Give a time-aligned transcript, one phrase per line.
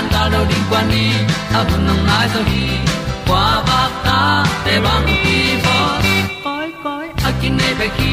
[0.00, 1.04] tan ga lo ding kwan ni
[1.58, 2.40] a bu nang mai zo
[3.68, 5.78] ba ta để băng đi bo
[6.44, 8.12] koi koi a kin nei pe ki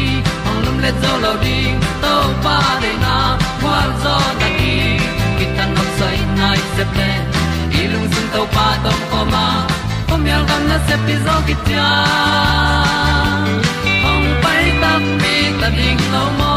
[0.63, 1.79] lum le zo lo ding
[2.43, 2.57] pa
[3.03, 3.15] na,
[3.61, 4.75] qua zo ta đi.
[5.37, 7.09] Ki tan nok sai nai se ple
[7.93, 9.45] lung sun to pa tom ko ma.
[10.07, 11.89] Pom yal gam na se pi zo ki tia
[14.81, 16.56] ta mi ta ding lo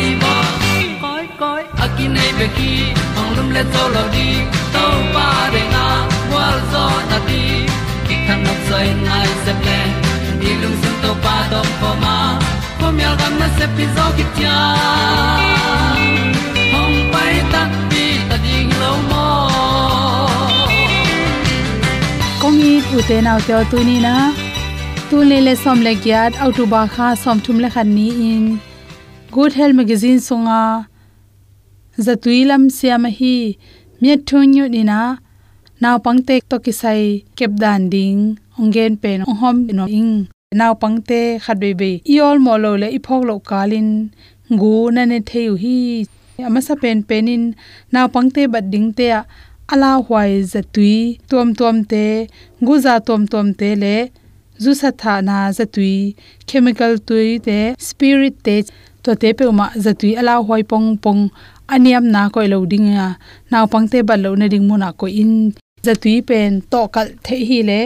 [2.15, 2.71] nei pe ki
[3.19, 4.27] ong lum le to lo di
[4.73, 4.83] to
[5.15, 5.85] pa de na
[6.33, 7.43] wa zo na di
[8.07, 9.79] ki kan nok sai nai se ple
[10.41, 12.17] ni lung sun to pa do po ma
[12.79, 14.59] po mi al gam na se pi zo ki tia
[16.73, 19.25] hong pai ta pi ta ding lo mo
[22.41, 22.61] kong
[22.99, 24.15] ute naw te tu ni na?
[25.09, 28.45] Tu le le som le gyat autuba kha som thum le khan ni in.
[29.35, 30.61] Good health magazine songa
[32.05, 33.35] zatuilam siam hi
[34.01, 34.99] miat thunyu ni na
[35.81, 37.03] naw pangte to kisai
[37.37, 38.21] kep dan ding,
[38.59, 40.13] ongen pen hom no ing.
[40.59, 43.89] Naw pangte khadwe be iol molo le iphok lo kalin
[44.59, 45.77] gu na ne theu hi.
[46.47, 47.43] Amasa pen penin
[47.93, 49.07] naw pangte bad ding te
[49.73, 50.95] ala hwai zatui
[51.29, 52.05] tom tom te
[52.65, 53.95] guza tom tom te le,
[54.63, 55.95] zu sa tha na zatui.
[56.49, 57.59] Chemical tui te,
[57.89, 58.55] spirit te,
[59.03, 61.21] to te pe ma zatui ala hwai pong pong
[61.73, 63.07] aniam na koi lo ding a.
[63.51, 65.33] Naw pangte bal lo na ding mu na ko in.
[65.85, 67.79] Zatui pen, to kal the hi le,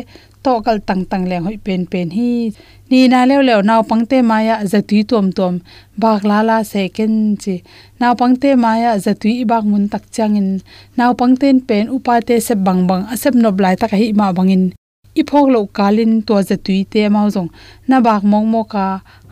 [0.44, 2.52] to kal tang tang leng hoi pen pen hi.
[2.90, 5.54] Ni na lew lew naw pangte maya zatui tom tom
[6.02, 7.56] bak la la second chi.
[8.00, 10.50] Naw pangte maya zatui bak mun tak changin
[10.98, 14.64] naw pangten pen upate se bang bang asep no blai tak hi ma bangin
[15.20, 17.50] iphok lo kalin to zatui te mau zong.
[17.90, 18.86] Na bak mong mo ka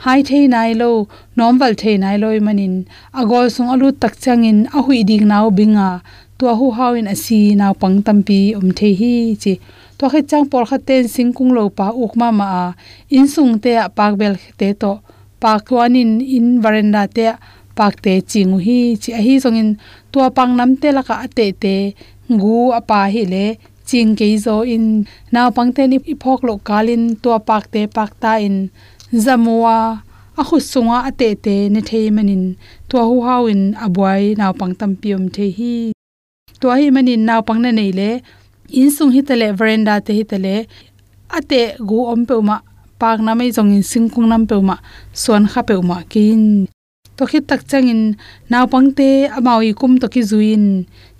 [0.04, 0.90] hai the nai lo
[1.38, 2.76] nom wal the nai loi manin
[3.20, 5.90] agol sung alu tak changin a hui ding nau binga.
[6.38, 9.54] Tua hu hawin asi naw pang tampi um the hi chi.
[9.98, 12.50] To khe chang por kha ten sing kung lo pa uk ma ma
[13.18, 14.94] in sung te pak bel te to.
[15.42, 17.26] Pak tuanin in veranda te
[17.78, 19.10] pak te chingu hi chi.
[19.20, 19.70] A hi song in
[20.12, 21.76] tua pang nam te la ka te te.
[22.34, 23.46] Ngu apa hi le
[23.90, 24.86] ching ke zo in
[25.34, 28.58] naw pang te ni phok lo kalin tua pak te pak ta in
[29.24, 29.78] zamwa
[30.40, 32.44] a khu sunga ate te ne thei manin
[32.90, 35.76] to hu hawin abwai naw pang tam piom the hi
[36.60, 38.10] to hi manin naw pang na nei le
[38.80, 40.56] in sung hi tale veranda te hi tale
[41.38, 42.58] ate gu om pe ma
[43.02, 44.76] pak na mai jong in sing kung nam pe ma
[45.24, 46.44] son kha pe ma kin
[47.18, 48.02] to khit tak chang in
[48.52, 50.66] naw pang te amawi kum to ki zuin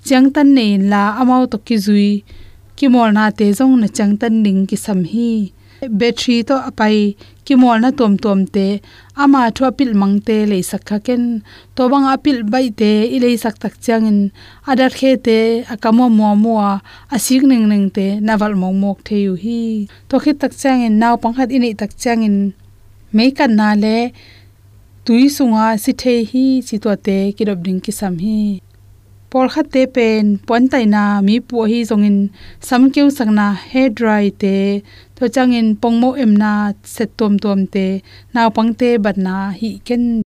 [0.08, 2.12] chang tan nei la amau to ki zui
[2.84, 5.56] kimol na te jong na chang tan ning ki sam hi.
[6.00, 7.16] Battery to apai
[7.48, 8.68] kimol na tom tom te,
[9.24, 11.24] ama thwa pil mang te le sakha ken.
[11.76, 14.20] To bang apil bai te, i le sak tak changin
[14.68, 15.38] adar khe te
[15.74, 16.54] akamo mo mo
[17.16, 19.62] asik ning ning te naval mong mok the yu hi.
[20.10, 22.36] To khit tak changin naw pang khat ini tak changin
[23.16, 23.98] mei kan na le,
[25.06, 28.40] tui sunga si the hi chi to te kirob ding ki sam hi
[29.34, 32.18] por kha te pen pon tai na mi pu hi zongin
[32.68, 33.08] sam keu
[33.40, 34.56] na he dry te
[35.16, 38.00] to mồ em na, set tom tom te
[38.34, 40.22] naw pangte bat na hi ken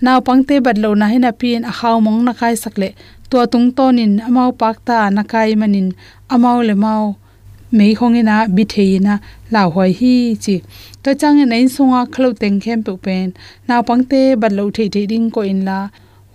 [0.00, 2.88] naw pangte bat lo na hena pin a khaw mong na kai sakle
[3.30, 5.88] to tung tonin amau pakta na kai manin
[6.34, 7.04] amau le mau
[7.76, 9.14] mei khongena bi theina
[9.52, 10.14] la hoi hi
[10.44, 10.56] chi.
[11.02, 13.26] To changin nei sunga khlo teng khem pu pen
[13.68, 15.78] naw pangte bat lo thei thei ding ko in la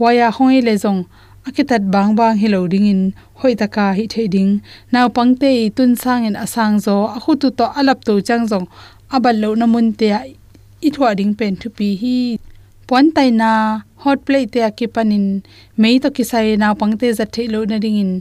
[0.02, 1.02] waya hoi le zong
[1.48, 3.02] akitat bang bang hello ding in
[3.40, 4.52] hoi taka hi theding
[4.94, 8.68] naw pangte tun sang en asang zo akhu tu to alap to chang zong.
[9.16, 10.08] Abal lo namun te
[10.88, 12.18] i thwa ding pen thu pi hi.
[12.88, 13.52] Pon tai na,
[14.04, 15.26] hot plate te akipanin
[15.82, 18.12] mei to kisai naw pangte za thelo na ding in.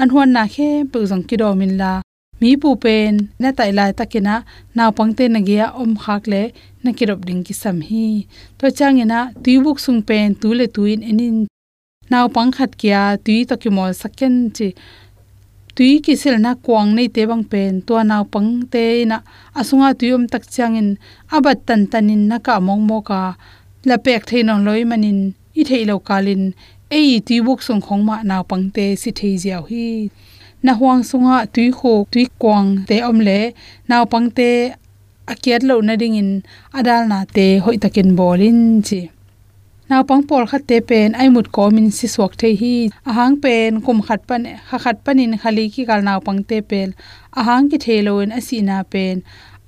[0.00, 1.92] An huan na khe pu zong ki do min la.
[2.40, 4.34] Mi pu pen, na tai lai takina
[4.76, 6.42] naw pangte na gia om khak le,
[6.84, 8.06] na kirop ding ki sam hi.
[8.58, 11.36] To changena tuibuk sung pen, tu le tuin enin
[12.10, 14.68] naw pang khat kya tui to ki mol saken chi.
[15.76, 19.16] Tui ki sel na kwang nei te bang pen to naw pang te na
[19.60, 20.88] asunga tuiom tak changin
[21.36, 23.22] abat tan tanin na ka mong mo ka.
[23.88, 25.20] La pek thein on loi manin,
[25.60, 26.42] i thei lo kalin.
[26.98, 29.86] Ei tui buk sung khong ma naw pang te si thei jiao hi.
[30.64, 33.40] Na huang sunga tui kho, tui kwang te om le.
[33.88, 34.50] Naw pang te,
[35.32, 36.30] akiat lo na ding in
[36.78, 39.00] adal na te hoi takin bolin chi
[39.88, 42.74] naw pang pol khat te pen ai mut ko min si suak the hi
[43.10, 46.88] ahang pen kum khat pan kha khat panin khali ki kal naw pang te pel
[47.40, 49.16] ahang ki theloin asina pen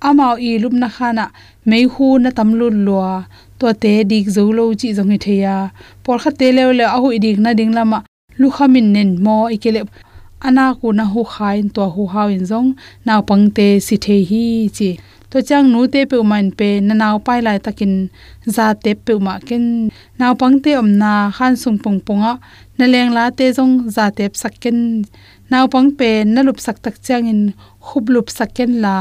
[0.09, 1.27] amao i lup na khana
[1.69, 3.13] mei hu na tamlun lua
[3.59, 5.57] to te dik zo lo chi jong hi theya
[6.05, 7.99] por kha te le le a hu dik na ding lama
[8.41, 9.81] lu khamin nen mo ikele
[10.47, 12.69] ana ku na hu khain to hu hawin jong
[13.07, 13.47] naw pang
[13.87, 14.45] si the hi
[14.77, 14.91] chi
[15.31, 17.95] to chang nu te pe man pe na naw pai lai takin
[18.57, 19.65] za te pe ma ken.
[20.19, 22.33] Naw pang te om na khan sung pong ponga,
[22.79, 24.79] na leng la te jong za te sakken
[25.53, 27.43] naw pang pe na lup sak tak chang in
[27.87, 28.97] khub lup sakken la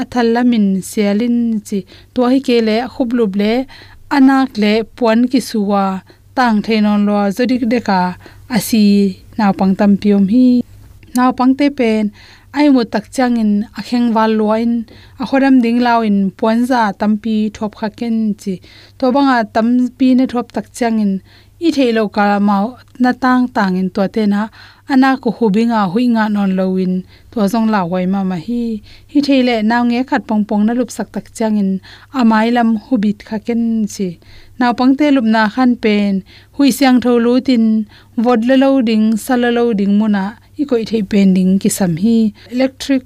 [0.00, 1.36] athal lamin sialin
[1.66, 1.78] chi
[2.14, 3.52] to hi ke le khub lup le
[4.16, 5.84] anak le puan ki suwa
[6.36, 8.00] tang thainon lo zodik deka
[8.56, 8.84] asi
[9.38, 10.46] naw pang tam piom hi.
[11.16, 12.04] Naw pang te pen
[12.58, 14.72] ai mo tak changin a kheng wal loin
[15.22, 18.54] a khoram ding lawin ponza tampi thop kha ken chi.
[18.98, 21.12] To banga tampi ne thop tak changin
[21.66, 22.66] i theilo ka mau
[23.02, 24.42] na tang tang in to te na
[24.92, 26.94] ana ko hubinga huinga non lowin
[27.30, 28.64] to zong la wai ma ma hi.
[29.12, 31.70] Hi theile naw nge khat pong pong na lup sak tak changin
[32.18, 34.08] amai lam hubit kha ken chi
[34.60, 36.14] naw pangte lup na khan pen,
[36.56, 37.64] hui siang tho lu tin,
[38.24, 40.24] vod le lo ding sal lo ding muna.
[40.60, 42.16] I koi thei pending ki sam hi
[42.54, 43.02] electric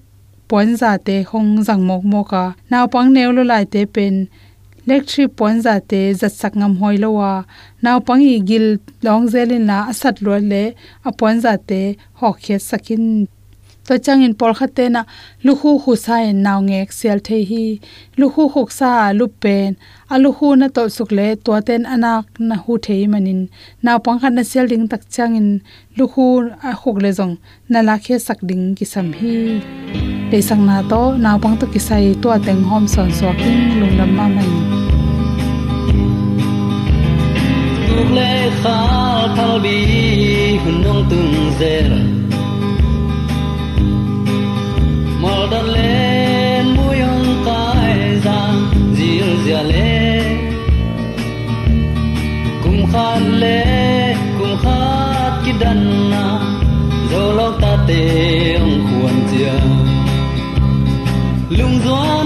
[0.50, 4.16] point za te hong jang mok moka naw pang neu lo lai te pen
[4.86, 7.32] electric point za te zat sak ngam hoi lo wa
[7.84, 8.66] naw pang i gil
[9.06, 10.64] long zelin la asat lo le
[11.08, 11.80] a point za te
[12.20, 13.04] hok khe sakin
[13.86, 15.02] to changin por khate na
[15.44, 17.64] lu khu khu sa en naw ngek sel the hi
[18.18, 19.70] lu khu khuk sa lu pen
[20.14, 23.40] alu hu na to suk le to ten anak na hu thei manin
[23.84, 25.48] naw pang khat na sel ding tak changin
[25.98, 26.26] lu khu
[26.68, 27.34] a khuk le jong
[27.72, 29.36] na la khe sak ding ki sam hi
[30.30, 33.62] le sang na to naw pang to ki sai to teng hom son so king
[33.80, 34.50] lung lam ma mai
[37.86, 38.78] tuk le kha
[39.36, 39.78] thal bi
[40.62, 41.90] hun nong tung zer
[49.54, 49.90] zir le
[52.62, 53.58] kum khan le
[54.36, 55.80] kum khat ki dan
[56.12, 56.24] na
[57.10, 58.00] zo lo ta te
[58.64, 59.56] ong khuan chia
[61.58, 62.23] lung doan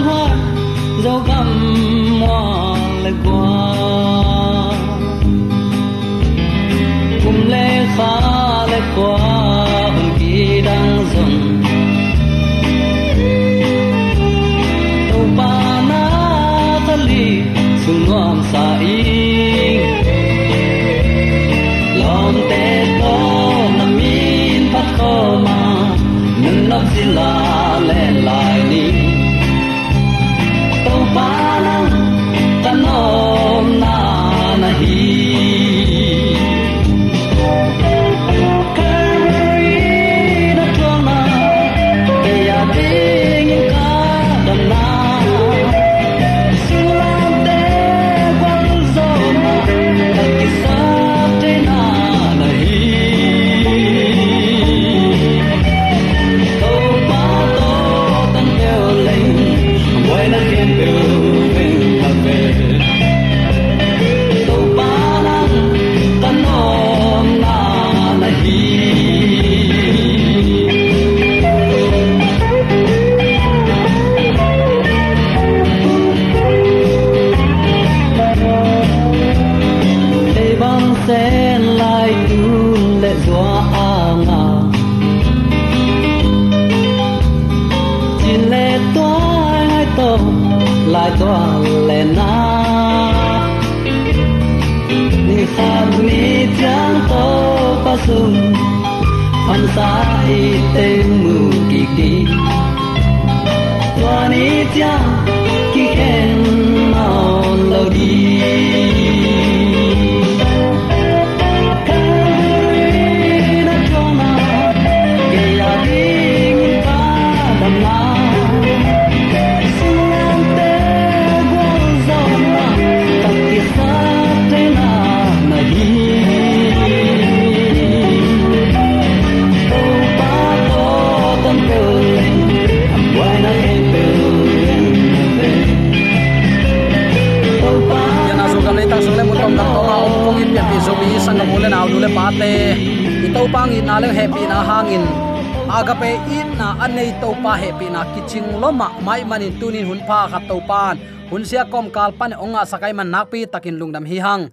[146.99, 148.89] nei na to pa happy na kiching loma.
[149.07, 150.99] Mai manin tunin hun pa khat to pan
[151.31, 154.45] hun sia kom kal pan onga sakai man nakpi takin lungdam hi hang.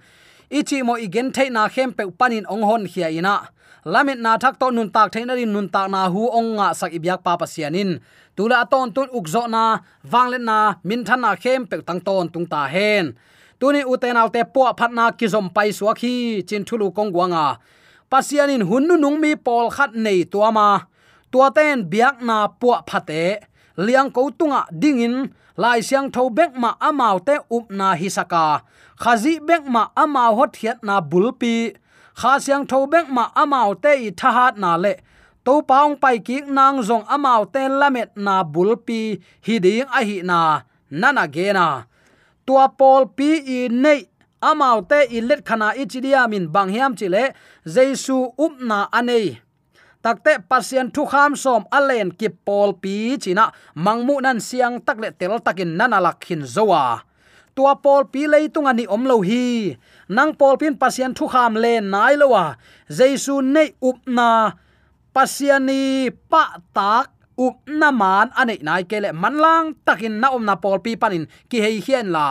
[0.58, 3.36] Ichi mo igen thei na khem pe panin ong hon khia ina.
[3.94, 7.20] Lamet na thak to nun tak thein rin nun tak na hu onga sak ibyak
[7.25, 7.90] pa pa sianin
[8.36, 9.64] tula ton tun ukzo na
[10.12, 13.06] wanglen na, min than na khem pe tang ton tung ta hen.
[13.60, 17.46] Tuni uten alte po phat na kizom pai suakhi chin thulu kongwanga
[18.12, 20.68] pasianin hunnu nungmi pol khat nei tuama
[21.32, 23.24] tua ten biak na puwa phate.
[23.77, 25.15] Liang ko tunga dingin
[25.58, 28.62] lai siang tho bek ma amau te up na hisaka.
[29.01, 31.75] Khazi bek ma amau hot hiat na bulpi.
[32.20, 34.94] Kha siang tho bek ma amau te i thahat na le.
[35.46, 39.01] To paung pai ki nang zong amau te lamet na bulpi.
[39.46, 40.39] Hiding a hi na.
[40.89, 41.67] Nana ge na.
[42.46, 44.01] Tua pol pi i nei.
[44.41, 47.34] Amau te i let khana ichidia min bang hiam chile
[47.74, 49.45] jesu up na anei
[50.06, 53.46] takte pasien thu kham som alen ki pol pi china
[53.86, 57.02] mangmu nan siang takle tel takin nanalak hin zowa.
[57.56, 59.74] Tua pol pi leitung ani omlo hi.
[60.16, 62.46] Nang pol pin pasien thu kham le nai lowa.
[62.98, 64.54] Jesu nei upna
[65.16, 66.44] pasiani pa
[66.76, 67.10] tak
[67.46, 71.58] up na man ane nai kele manlang takin na om na pol pi panin ki
[71.66, 72.28] hei hian la.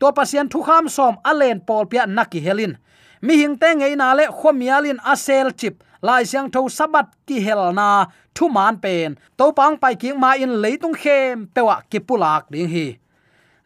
[0.00, 2.72] To pasien thu kham som alen pol pia naki helin.
[3.20, 7.72] Mi hing te ngei na le khomialin asel chip lai siang tho sabat ki hel
[7.78, 12.42] na, thu man pen to pang pai king ma in leitung khem pewa ki pulak
[12.52, 12.86] ding hi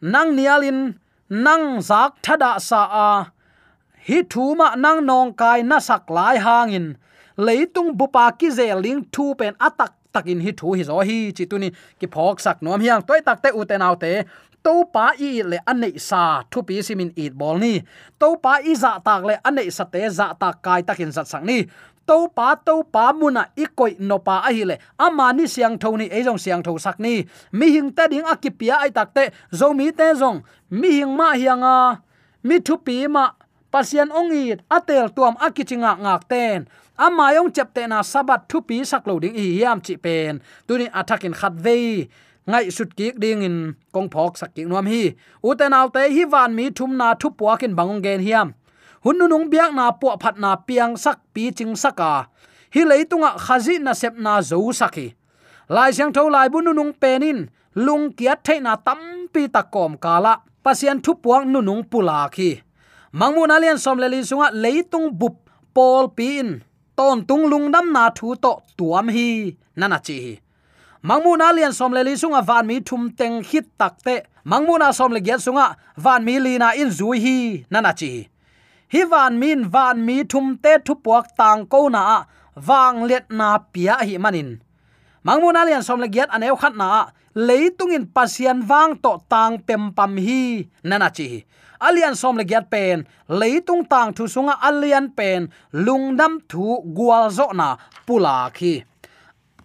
[0.01, 0.79] nang nialin
[1.29, 3.09] nang zak thada sa a
[4.07, 6.87] hi thu ma nang nong kai na sak lai hangin
[7.45, 11.69] leitung bupa ki zeling thu pen atak takin hi thu hi zo hi chi tuni
[11.99, 14.11] ki phok sak nom hiang toy tak te uten te
[14.65, 17.73] to pa i le anei sa, thu pi simin eat bol ni
[18.19, 21.27] to pa i za tak le anei sa te za dạ tak kai takin zat
[21.31, 21.57] sang ni
[22.07, 24.77] to pa to pa muna ikoi no pa a hi le.
[24.99, 27.25] Ama siang tho ni ejong siang tho sak ni.
[27.51, 30.43] Mi hing ta ding akipia ai takte zo mi te zong.
[30.69, 32.01] Mi hing ma hianga
[32.43, 33.31] mi thu pi ma.
[33.71, 36.67] Pasian ongi atel tuam akichinga ngak ten.
[36.97, 40.39] Ama yong chep na sabat thu pi sak lo ding i yam chi pen.
[40.67, 42.07] Tuni attacking khat ve
[42.47, 45.15] ngai sut ki ding in kong phok sak ki nuam hi.
[45.43, 48.53] Uten te hi van mi thum na thu puakin bangong gen hiam
[49.05, 52.25] hun nu nung biak na po phat na piang sak, pi ching saka
[52.73, 55.07] hi leitunga khazi na sep na zo saki.
[55.69, 57.47] Lai siang tho lai bu nung penin,
[57.85, 58.41] lung kiat
[58.85, 58.99] tâm
[59.33, 60.41] pi takom kala.
[60.65, 62.57] Pasien thu puang nunung pula khi
[63.13, 65.35] mangmun alian som le li sunga leitung bup
[65.75, 66.47] pol pin
[66.97, 70.33] ton tung lung dam na thu to tuam hi nana chi hi.
[71.07, 75.11] Mangmun alian som le li sunga van mi thum teng hit takte mangmun a som
[75.13, 77.37] le gyat sunga, van mi li na in zui hi
[77.69, 78.21] nana chi hi
[79.11, 82.25] van min, van mi thum te thu puak tang ko na
[82.67, 84.59] wang let na pia hi manin.
[85.25, 87.09] Mangmun alian som le giat aneu khat na
[87.47, 90.41] leitungin pasian wang to tang pem pam hi
[90.83, 91.45] nana chi
[91.79, 95.49] alian som le giat pen, leitung tang thu sunga alian pen
[95.85, 97.67] lungdam thu gwal zo na
[98.05, 98.83] pula khi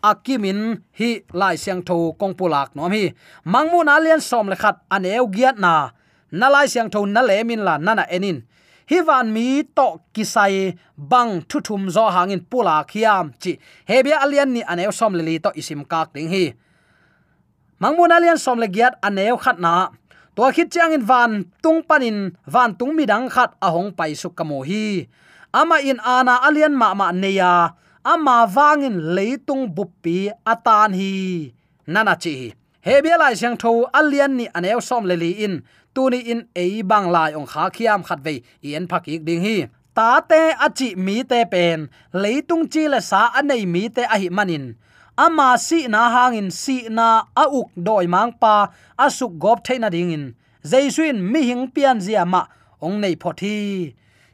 [0.03, 0.61] akimin
[0.99, 1.11] hi
[1.41, 3.13] lai siang tho kong pulak nom hi.
[3.45, 5.91] Mangmun alian som le khat aneu giat na
[6.33, 8.39] na lai siang tho na le min la nana enin
[8.91, 13.53] hiwan mi to kisai bang thu thum zo hangin pula khiam chi.
[13.89, 16.45] Hebia alian ni aneu som le li to isim kak ding hi.
[17.81, 19.75] Mangmun alian som le giat aneu khat na.
[20.37, 21.33] To khit chang in van
[21.63, 25.07] tung panin, van tung mi dang khat ahong pai su kamo hi.
[25.55, 27.55] Ama in ana alian ma ma neya
[28.13, 31.13] ama wangin leitung buppi atan hi.
[31.87, 32.35] Nana chi
[32.87, 35.55] hebia lai siang tho alian ni aneu som le li in
[35.95, 39.57] tuni in ei bang lai ong kha khiam khat ve ien phak ding hi.
[39.95, 41.89] Ta te achi mi te pen.
[42.23, 44.65] Leitung chi le sa anei mi te a hi manin.
[45.19, 48.55] Ama si na hangin, si na a uk doi mang pa.
[49.05, 50.25] Asuk gop theina ding in.
[50.71, 52.43] Jaisuin mi hing pian zia ma.
[52.81, 53.57] Ong nei phothi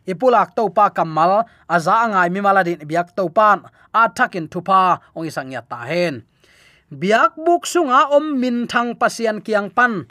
[0.07, 1.33] ipulak to pa kamal
[1.75, 3.59] aza angai mi maladin biak to pan
[4.01, 4.83] a thakin thupa.
[5.17, 6.23] Ong isang ya ta hen.
[7.01, 10.07] Biak buk sunga om min thang pasian kiang pan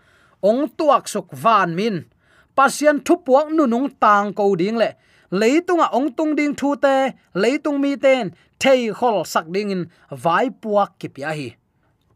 [0.50, 1.96] ong tuak suk van min.
[2.56, 4.90] Pasien thu puak nu nung tang ko ding le.
[5.32, 6.96] Leitunga ong tung ding thu te,
[7.34, 8.30] leitung mi ten
[8.60, 9.84] thei khol sak ding in
[10.24, 11.50] vai puak ki pya hi.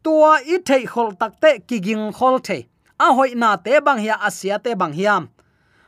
[0.04, 2.58] Tua i thei khol tak te ki ging khol the.
[3.04, 5.22] A hoi na te bang hia asia te bang hiam.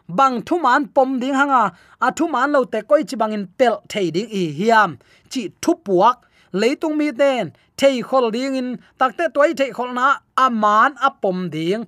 [0.08, 1.64] Bang thu man pom ding hanga,
[2.00, 4.90] a thu man lo te koi chi bang in tel thei ding i hiam.
[5.30, 6.16] Chi thu puak
[6.52, 10.06] leitung mi ten thei khol ding in takte toi thei khol na,
[10.44, 11.84] a man a pom ding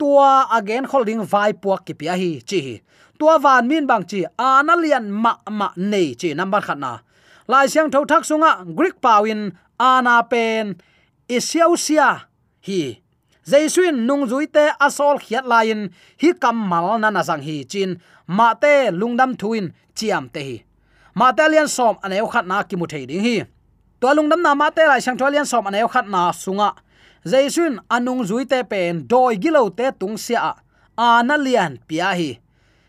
[0.00, 2.80] tua again holding vai puak ki pia hi, chi
[3.18, 6.92] tua van min bang chi analian ma ma nei chi, number khatna
[7.50, 9.40] lai siang tho thak sunga, greek pawin
[9.78, 10.76] ana pen
[11.36, 12.08] isiausia
[12.66, 12.82] hi.
[13.50, 15.90] Jaisuin nung zuite asol khiat lain
[16.22, 20.56] hi kamal na na sang hi, chin, ma te lungdam thuin chiam te hi.
[21.14, 23.36] Ma te lian som aneu khat na ki mu thei ding hi.
[24.00, 26.70] To lungdam na, ma te lai sang tholian som aneu khat na, sunga
[27.24, 30.54] jaisun anung zuite pen doi gilo te tung sia.
[30.96, 32.40] Ana lian pia hi.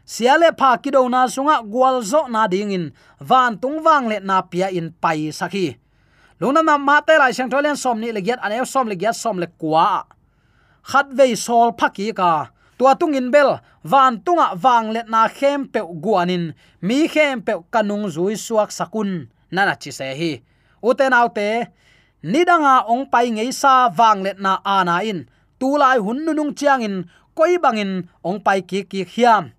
[0.06, 4.92] Siale pha kido na sunga gwalzo na dingin van tung wang le na pia in
[5.02, 5.82] pai sakhi
[6.42, 9.16] lungnam na ma te lai sang tholen som ni le giat ane som le giat,
[9.16, 10.10] som le kwa.
[10.90, 12.50] Khat ve sol phaki ka.
[12.78, 17.54] Tua tung in bel, van tunga wang le na khem pe guanin mi khem pe
[17.74, 19.30] kanung zui suak sakun.
[19.52, 20.32] Nana chi se hi.
[20.82, 21.70] Uten autte
[22.24, 25.30] nidanga ong pai ngei sa wang let na ana in.
[25.60, 27.06] Tu lai hun nu nung chiang in,
[27.38, 29.54] koi bangin ong pai ki ki hiam.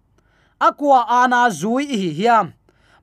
[0.58, 2.54] Akwa ana zui hi hiam.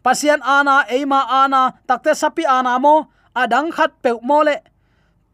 [0.03, 4.63] Pasian ana eima ana, takte sapi ana mo, adang khat pe mo le.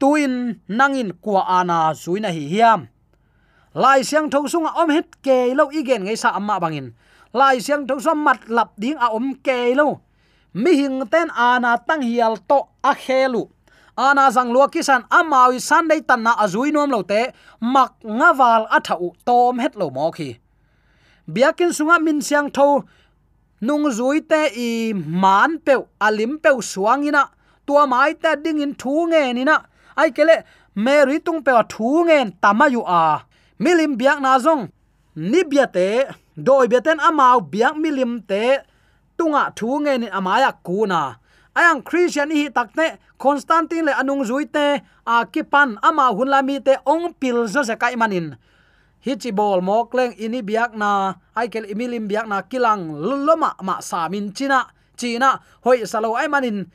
[0.02, 2.90] Tuin nangin kwa ana zui na hi hiam.
[3.76, 6.96] Lai siang thau sunga om het ke lo igen ngei sa amma bangin
[7.36, 10.00] lai siang thau som mat lap ding a om ke lo.
[10.56, 13.52] Mi hing ten ana tang hial to a khelu
[13.98, 17.32] ana zang lua kisan amawi sunday tan na azui nom lo te,
[17.62, 20.30] mak ngawal athau tom het lo mo khi.
[21.34, 22.84] Biakin sunga min siang tho,
[23.62, 25.74] nung zui te i man pe
[26.08, 27.24] alim pe suangina
[27.66, 29.58] tua mai te ding in thu nge ni na
[29.96, 30.36] ai kele
[30.76, 33.24] meri tung pe thu nge tamayu a.
[33.64, 34.64] Milim biak na zong,
[35.16, 38.44] ni biate doi beten amau biak milim te,
[39.18, 41.02] tunga thu nge ni amaya kuna
[41.56, 47.48] ayang christian hi takte constantine le anung zuite a kipan ama hunlami te ong pil
[47.48, 48.36] zo se kai manin.
[49.06, 53.56] Hi chi bol mok leng ini biak na, ai kel imilim biak na kilang loma
[53.64, 54.68] ma samin china
[55.00, 56.68] china hoi salo ai manin.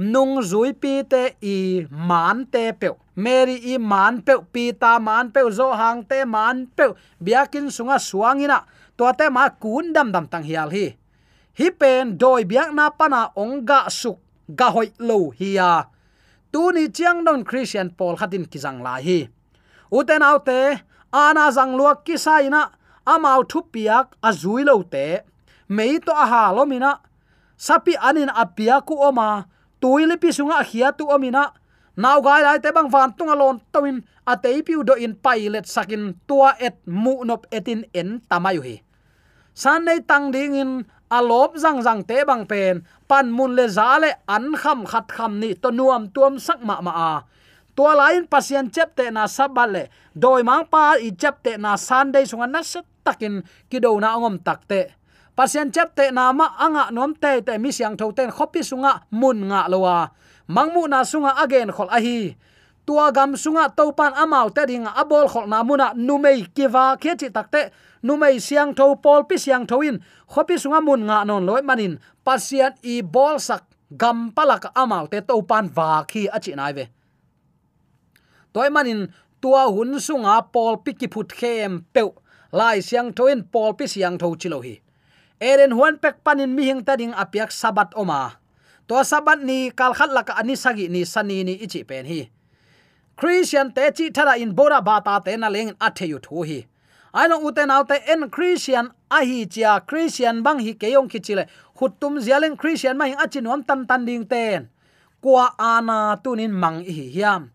[0.00, 5.28] Nung zui pi te i man te pe mary i man pe pi ta man
[5.30, 8.64] pe zo hang te man pe biakin sunga suangina.
[8.96, 10.99] To te ma kun dam dam tang hial hi
[11.60, 14.16] hi pen doi biak na pana ongga suk
[14.58, 15.92] ga hoi lo hiya
[16.52, 19.28] tu ni chiang don christian paul hatin kizang la hi.
[19.92, 20.80] Uten autte
[21.12, 22.62] ana zang luak ki saina
[23.04, 25.20] amau thu piak azui lo te.
[25.68, 26.92] Mei to a ha mina
[27.56, 29.44] sapi anin apia ku oma
[29.80, 31.44] tuile pi sunga khia tu omina
[32.02, 33.98] naw gai lai te bang van tunga lon tawin
[34.32, 38.76] atei piu do in pilot sakin tua et mu nop etin en tamayu hi.
[39.54, 40.70] San nei tang ding in
[41.10, 45.32] alop zang zang te bang pen pan mun le za le an kham khat kham
[45.42, 47.12] ni to nuam tuam sak ma ma a
[47.76, 52.24] tua lain pasien chep te na sabale doi mang pa i chep te na sunday
[52.30, 54.94] sunga na sat takin kido na ngom takte
[55.36, 58.92] pasien chep te na ma anga nom te te mi siang tho ten khopi sunga
[59.10, 60.10] mun nga lowa à.
[60.50, 62.34] mangmu na sunga again khol a hi.
[62.86, 67.70] Tua gam sunga topan amau te ding abol khol na muna numei kiwa khechi takte
[68.02, 70.00] numei siang tho pol pi siang tho in.
[70.28, 71.98] Khopi sunga mun nga non loi manin.
[72.24, 73.64] Pasian i bol sak
[73.96, 76.84] gam palak amal te topan wa khi achi nai ve.
[78.52, 79.08] Toy manin,
[79.40, 82.02] tua hun sunga pol pi ki phut khem pe
[82.52, 84.80] lai siang tho in pol pi siang tho chilo hi.
[85.40, 88.36] Eren huan pek panin mi hing tading apiak sabat oma.
[88.88, 92.28] To sabat ni kal khat laka ani sagi ni sani ni ichi pen hi.
[93.16, 96.66] Christian te chi thara in bora bata te na leng atheyu thu hi
[97.12, 99.80] aino uten autte en christian a hi chia.
[99.86, 101.46] Christian bang hi keyong khichile
[101.78, 104.68] hutum zialen christian ma hi achinom tan tan ding ten.
[105.20, 107.50] Kwa ana tunin mang hi hiam.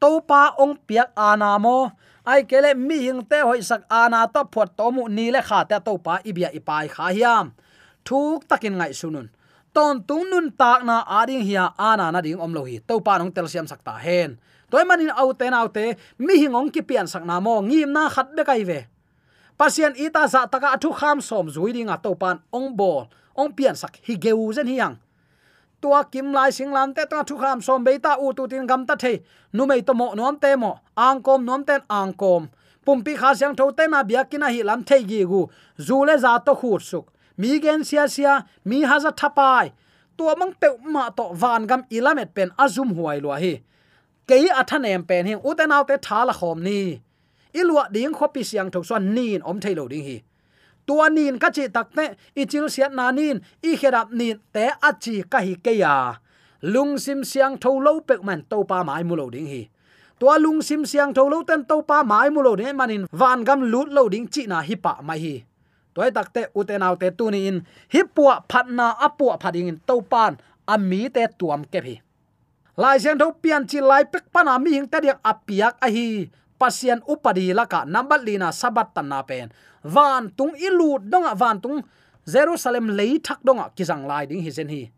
[0.00, 1.90] To pa ong piak ana mo.
[2.26, 5.64] Ai kele mi hing te hoi sak ana to phot to mu ni le kha
[5.64, 7.54] te to pa ibia ipai kha hiam.
[8.04, 9.30] Thuk takin ngai sunun.
[9.72, 12.82] Ton tung nun tak na ading hiya ana na ding om lo hi.
[12.88, 14.36] To pa nong tel siam sakta hen.
[14.70, 17.62] Toy manin au te nau te mi hingong ki pian sak na mo.
[17.62, 18.95] Ngim na khat be kai ve
[19.58, 23.76] pasien ita za taka athu kham som zui ding to pan ong bol, ong pian
[23.76, 24.96] sak hi geu zen hiang.
[25.80, 28.66] Tua kim lai sing lam te ta thu kham som be ta u tu tin
[28.66, 29.20] gam ta the
[29.52, 32.48] nu mei to mo nom te mo, ang kom nom ten ang kom.
[32.84, 35.46] Pum pi kha siang tho te na bia kina hi lam thei gi gu.
[35.86, 37.06] Zu le za to khut suk.
[37.36, 39.72] Mi gen sia sia, mi ha za thapai.
[40.16, 43.54] Tua mang pe ma to van gam ilamet pen azum huai lo hi.
[44.28, 45.96] Kei athanem pen hi u te naw te
[46.38, 47.05] khom ni
[47.60, 50.16] ilwa ding khopi siang tho swan nin om thailo ding hi.
[50.86, 52.04] Tua nin ka chi takte
[52.40, 55.94] ichil siat na nin i kherap nin te achi ka hi ke ya.
[56.62, 59.62] Lung sim siang tho lo pek man to pa mai mu lo ding hi.
[60.20, 63.44] Tua lung sim siang tho lo ten to pa mai mu lo ne manin van
[63.44, 65.34] gam lut lo ding chi na hi pa mai hi.
[65.94, 67.60] Toy takte uten autte tu ni in,
[67.92, 70.36] hi puwa phatna apua phading in to pan
[70.68, 71.96] ami te tuam ke hi
[72.76, 76.28] lai siang tho pian chi lai pek pana mi hing ta diak apiak a hi
[76.58, 79.52] pasian upadi laka number lina sabat tan na pen.
[79.84, 81.84] Van tung ilu donga, van tung
[82.26, 84.90] jerusalem lei thak donga kizang lai ding hi zen hi.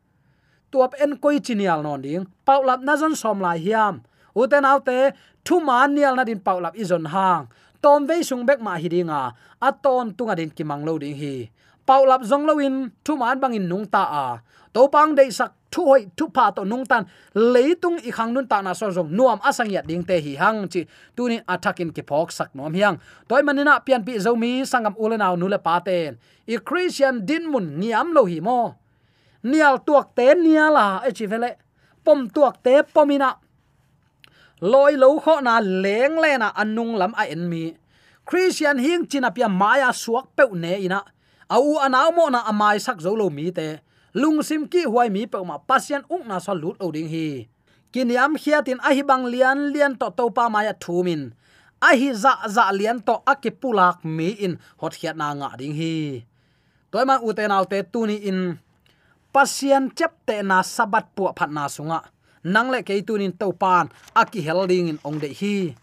[0.70, 4.00] Tuap en koi chinial non ding paulap na zon som lai hiam.
[4.36, 5.12] Uten autte
[5.44, 7.48] thu man nial na din paulap izon hang.
[7.82, 11.50] Tom ve sung bek ma hi dinga aton tunga din kimang lo ding hi.
[11.88, 14.26] Paulap zong lo in, thu man bangin nung ta a.
[14.76, 17.04] To pang dei sak thu hoi thu pa to nung tan
[17.35, 19.11] leitung i khang nun ta na so zong.
[19.11, 20.85] Nuam asang ya ding te hi hang chi.
[21.16, 22.96] Tu ni attacking ki phok sak nom hiang.
[23.28, 26.18] Toy manina pian pi zomi sangam ulenaw nule pa ten.
[26.46, 28.74] I christian din mun niam lo hi mo.
[29.42, 31.50] Nial tuak te niala e chi vele.
[32.04, 33.37] Pom tuak te pomina
[34.61, 37.76] loi lo kho na leng le na anung lam a en mi.
[38.24, 41.00] Christian hing china pia maya suak pe ne ina
[41.48, 43.88] au anaw mo na amai sak zo lo mi te
[44.20, 47.28] lungsim ki huai mi pe ma pasian ung na sa lut oding hi.
[47.92, 51.22] Kiniam khiatin ahi bang lian lian to to pa maya thumin
[51.81, 56.26] ahi za za lian to akipulak mi in hot khiat na nga ding hi.
[56.90, 58.59] Toy ma u te naw te tu ni in.
[59.33, 62.00] Pasien chep te na sabat pu phat na sunga.
[62.42, 65.76] Nang le ke tu nin to pan aki helding in ong de hi.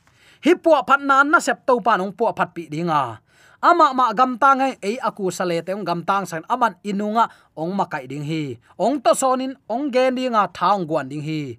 [0.44, 3.22] Hi pu phat na na sep to pan ong pu phat pi dinga
[3.66, 7.26] ama ma gam tang ai e aku sale te gam tang san aman inunga,
[7.58, 8.44] ong makai ding hi.
[8.78, 11.58] Ong to sonin, ong gen dinga thang guan ding hi.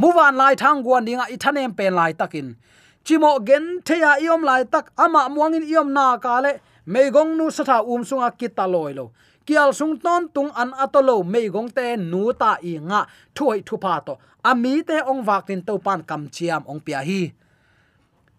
[0.00, 2.56] Muwan lai thang guan dinga ithanem pen lai takin.
[3.04, 6.52] Chimo gen theya iom lai tak, ama muangin iom na kale
[6.86, 9.12] meigong nu satha um sunga kitaloi lo.
[9.44, 13.00] Kial sung ton tung an atolo meigong te nu ta i nga
[13.36, 14.14] thuai thu pa to.
[14.50, 17.22] Ami te ong wak tin to pan kam chiam ong pia hi.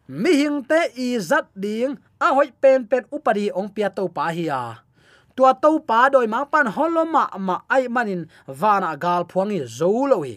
[0.08, 4.32] Mi hing te i zat ding a hoi pen pen upari ong pia to pa
[4.36, 4.64] hi a.
[5.36, 10.36] Tua to pa doi ma pan holoma ma ai manin vana gal phuangi zoloi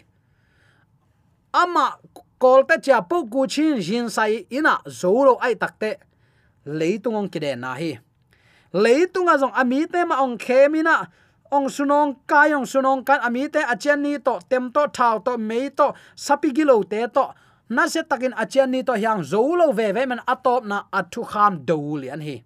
[1.62, 1.86] ama
[2.42, 5.90] kolte cha pu ku chin jin sai ina zolo ai takte
[6.78, 7.92] leitung ong kide na hi.
[8.84, 10.96] Leitung azong ami te ma ong khemina
[11.52, 15.38] ong sunong kai, ong sunong kan ami te achen ni to, tem to thao to,
[15.38, 17.30] mei to sapigilo te to
[17.68, 21.64] na se takin achian ni to hyang zolo ve ve man atop na athu kham
[21.66, 22.44] do li an hi.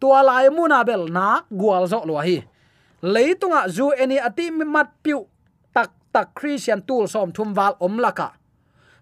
[0.00, 2.44] Tua lai mu na bel na gwal zo lo hi.
[3.02, 5.24] Leitunga ah zu eni ati mi mat piu
[5.72, 8.40] tak tak christian tool som thum wal om laka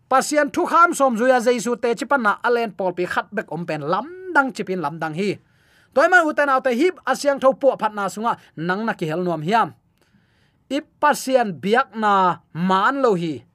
[0.08, 3.82] pasian thu kham som zuya jaisu te chipana alen pol pi khat bek om pen
[3.84, 5.36] lam dang chipin lam dang hi.
[5.94, 9.22] Toy man uten autte hip asyang tho pu phat na sunga nang na ki hel
[9.24, 9.74] nuam hiam.
[10.70, 13.47] Ip pasian biak na man lo hi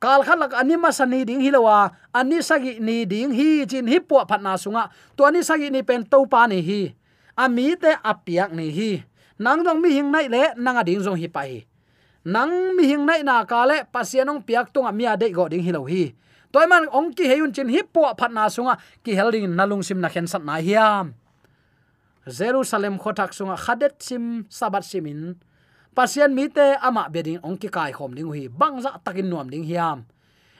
[0.00, 4.56] kal khalak anima sani ding hilowa ani sagi ni ding hi chin hi po phatna
[4.56, 4.88] sunga.
[5.14, 6.96] To ani sagi ni pen to pa ni hi.
[7.36, 8.90] Ami te apiak ni hi.
[9.36, 11.68] Nang dong mi hing nai le nang ading jong hi pa hi.
[12.24, 15.84] Nang mi hing nai na ka le pasianong piak tunga mi ade go ding hilo
[15.84, 16.16] hi.
[16.50, 18.80] Toy man ong ki heyun chin hi po phatna sunga.
[19.04, 21.12] Ki helding nalung sim na khen sat na hiam
[22.24, 23.60] jerusalem khotak sunga.
[23.60, 25.36] Khadet sim sabat simin
[25.94, 29.64] pasien mi te ama bedin ong ki kai khom ning hi bangza takin nuam ding
[29.64, 30.06] hiam.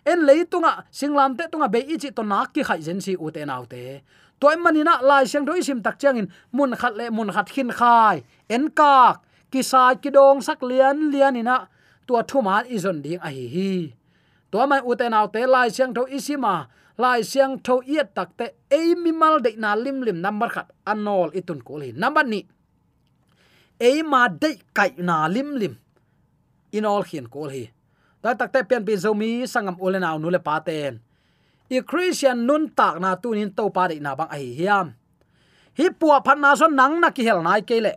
[0.05, 3.45] En leitunga singlam te tunga be ichi to nak ki khai jen si u te
[3.45, 4.01] nau te.
[4.41, 8.17] Toy manina lai siang doi sim tak changin mun khat le mun khat khin khai.
[8.49, 9.21] En kak,
[9.53, 11.69] ki sai ki dong sak lian lian ina,
[12.07, 13.73] tua thuma izon ding a hi hi.
[14.51, 16.55] To mai u te nau te lai siang tho isima
[16.99, 20.69] lai siang tho iet tak te e mi mal de na lim lim number khat
[20.87, 22.41] anol itun ko li number ni
[23.81, 25.75] e ma de kai na lim lim.
[26.77, 27.65] Inol hin kol hi.
[28.23, 31.01] Ta tak te pian pi zomi sangam ulenaw nu le pa ten.
[31.71, 34.93] I christian nun tak na tunin to pa de na bang ai hiam.
[35.79, 37.95] Hi puwa phan na so nang na ki hel nai ke le.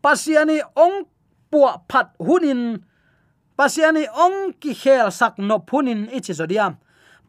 [0.00, 1.04] Pasiani ong
[1.50, 2.78] puwa phat hunin.
[3.58, 6.78] Pasiani ong ki hel sak no phunin ichi zodiam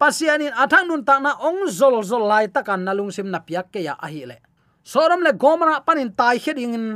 [0.02, 3.86] pasiani athang nun tak na ong zol zol lai takan nalung sim na piak ke
[3.86, 4.42] ya ahi le.
[4.82, 6.86] Sorom le gomra panin tai heding in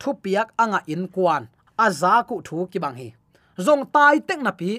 [0.00, 1.42] thu piak anga in kwan
[1.86, 3.08] aza ku thu ki bang hi.
[3.66, 4.70] Zong tai tek na pi,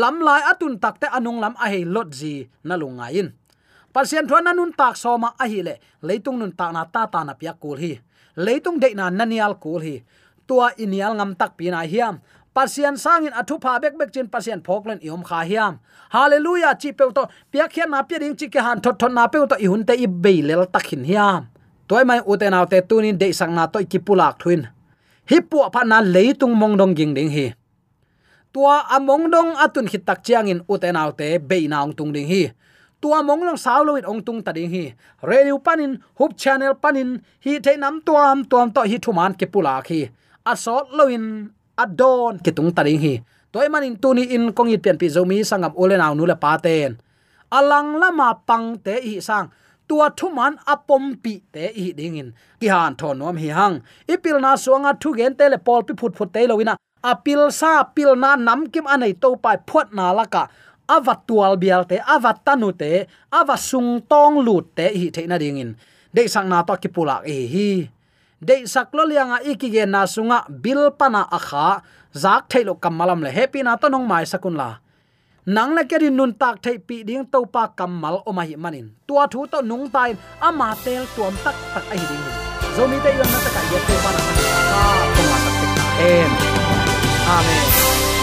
[0.00, 2.34] lam lai atun takte anung lam a hei lot ji
[2.68, 3.28] na lunga in.
[3.94, 5.74] Pasien thon na nun tak soma a hi le,
[6.06, 7.92] leitung nun tak na ta ta na piak kul hi.
[8.44, 9.96] Leitung de na nanial kul hi.
[10.46, 12.14] Tua inial ngam tak pi na hiam.
[12.54, 15.74] Pasien sangin athu pha bek bek chin pasien phoklen iom kha hiam.
[16.14, 19.26] Hallelujah, chi pe to pia khian na pia ding chi ke han thot thon na
[19.32, 21.42] pe to i hun te i be lel takhin hiam
[21.88, 24.62] toy mai uten autte tunin de sang na to ki pulak thuin
[25.30, 27.46] hi pu pha na leitung mong dong ging ding hi
[28.52, 32.12] tua à among dong atun à khit tak chiang in uten autte be naung tung
[32.12, 32.42] ding hi
[33.00, 34.84] tua à mong long sao lo ong tung ta ding hi
[35.30, 37.10] radio panin hub channel panin
[37.44, 40.00] hi the nam tuam tuam to hi thuman ke hi, khi
[40.44, 43.14] asot lo in adon ke tung ta ding hi
[43.52, 47.00] toy manin tuni in kong it pian pi zomi sangam ole naw nu le paten
[47.50, 49.48] alang lama pang te hi sang
[49.88, 52.28] tua thuman apom pi te i dingin.
[52.60, 53.76] Ki han thon nom hi hang.
[54.12, 57.72] Ipil na suanga thu gen te le pol pi phut phut te lowina apil sa
[57.94, 60.42] pil na nam kim anei to pai phot na laka
[60.96, 63.06] avat tual bial te avat tanu te
[63.38, 65.76] avat sung tong lut te hi the na ding
[66.14, 67.70] de sang na to ki pula e hi.
[68.38, 71.82] De sak lo lianga ikige na sunga bil pana akha.
[72.14, 73.30] Zak thailo kamalam le.
[73.30, 74.78] Happy na to nong mai sakun la
[75.48, 78.86] nang na kerin nun tak thei pi ding to pa kamal o mai manin.
[79.08, 80.10] Tua thu to nung tai,
[80.48, 82.24] ama tel tuam tak tak a ai ding
[82.76, 84.32] zomi te yon na ta ka ye te pa na ka
[85.14, 85.66] ko ma tak te
[86.12, 86.30] en
[87.36, 88.17] amen.